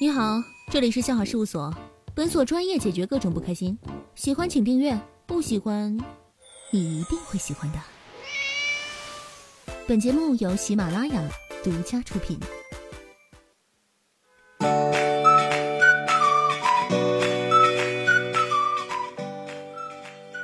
[0.00, 1.72] 你好，这里是笑话事务所，
[2.16, 3.78] 本所专业解决各种不开心。
[4.16, 5.96] 喜欢请订阅，不喜欢
[6.72, 7.78] 你一定会喜欢的。
[9.86, 11.22] 本节目由喜马拉雅
[11.62, 12.40] 独家出品。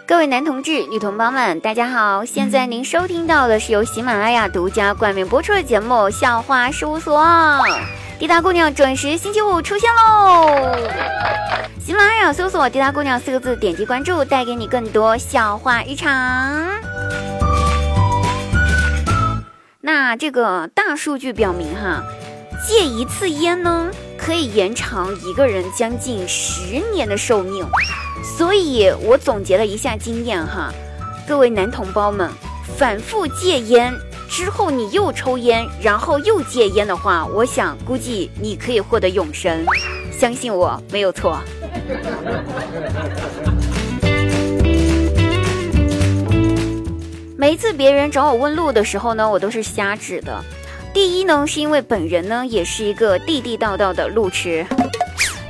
[0.06, 2.24] 各位男同志、女同胞们，大家好！
[2.24, 7.18] 现在您收听到的是由喜马拉雅独家冠名播出的节目《笑话事务所》。
[8.20, 10.76] 滴答姑娘准时星期五出现喽！
[11.82, 16.68] 喜马拉雅搜索“滴答姑娘”四个字，点击关注，带给你更多笑话日常。
[19.80, 22.04] 那这个大数据表明，哈，
[22.68, 27.66] 戒一次烟呢，可以延长一个人将近十年的寿命。
[28.36, 30.70] 所以我总结了一下经验哈，
[31.26, 32.30] 各位男同胞们，
[32.76, 33.94] 反复戒烟
[34.30, 39.66] 之后，你又抽烟，然后又戒烟的话，我想估计你可以获得永生，
[40.16, 41.40] 相信我没有错。
[47.36, 50.40] 每一次别人找我问路的时候呢，我都是瞎指的。
[50.94, 54.64] 第一呢，是因为本人呢也是一个地地道道的路痴。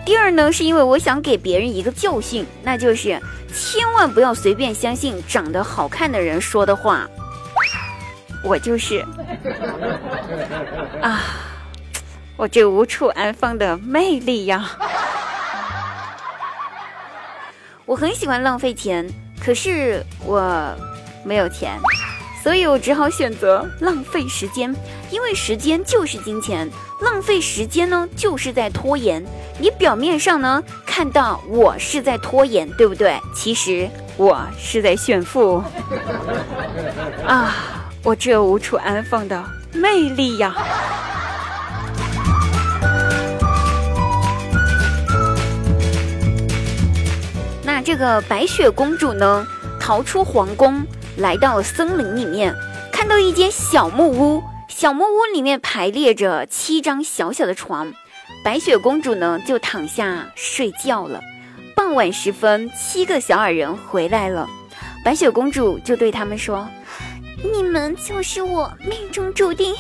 [0.07, 3.21] 第二呢，是因为我想给别人一个教训，那就是
[3.53, 7.07] 千万不要随便相信长得好看的人说的话。
[8.43, 9.05] 我就是
[11.03, 11.21] 啊，
[12.37, 14.71] 我这无处安放的魅力呀！
[17.85, 19.07] 我很喜欢浪费钱，
[19.45, 20.75] 可是我
[21.25, 21.79] 没有钱。
[22.43, 24.75] 所以我只好选择浪费时间，
[25.11, 26.67] 因为时间就是金钱，
[27.03, 29.23] 浪费时间呢就是在拖延。
[29.59, 33.21] 你表面上呢看到我是在拖延，对不对？
[33.35, 35.63] 其实我是在炫富
[37.27, 37.55] 啊！
[38.03, 40.55] 我这无处安放的魅力呀！
[47.63, 49.47] 那这个白雪公主呢，
[49.79, 50.83] 逃出皇宫。
[51.17, 52.55] 来到了森林里面，
[52.91, 57.93] 看到一间小木屋，小木屋里面排列着七张小小的床，
[58.43, 61.21] 白雪公主呢就躺下睡觉了。
[61.77, 64.49] 傍晚时分，七个小矮人回来了，
[65.05, 66.67] 白雪公主就对他们说
[67.43, 69.75] ：“你们就是我命中注定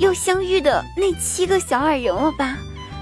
[0.00, 2.56] 要相遇的那七个小矮人了吧？”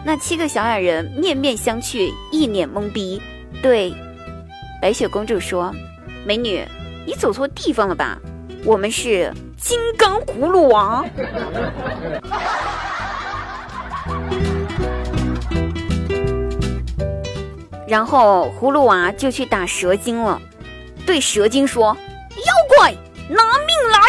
[0.04, 3.20] 那七个小矮人面面相觑，一脸懵逼，
[3.62, 3.94] 对
[4.80, 5.74] 白雪公主说
[6.24, 6.66] ：“美女。”
[7.06, 8.18] 你走错地方了吧？
[8.64, 11.04] 我们是金刚葫芦娃。
[17.88, 20.40] 然后葫芦娃就去打蛇精了，
[21.04, 21.96] 对蛇精说
[22.36, 22.94] ：“妖怪，
[23.28, 23.99] 拿命来！”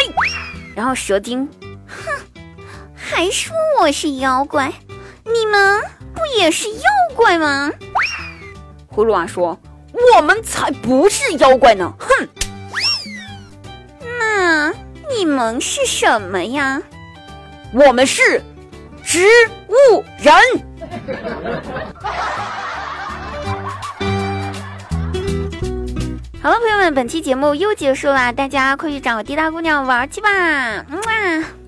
[0.74, 1.48] 然后蛇精，
[1.86, 2.10] 哼，
[2.94, 4.72] 还说我是妖怪，
[5.24, 5.80] 你们
[6.14, 6.82] 不也是妖
[7.14, 7.70] 怪吗？
[8.90, 9.58] 葫芦娃说
[10.16, 12.28] ：“我们才不是妖怪呢！”哼。
[14.18, 14.72] 那
[15.14, 16.80] 你们是什么呀？
[17.72, 18.42] 我们是
[19.02, 19.26] 植
[19.68, 20.34] 物人。
[26.42, 30.28] 好了，朋友们，本期节目又结束啦，大家快去找滴答姑娘玩去吧！
[30.90, 31.61] 嗯啊。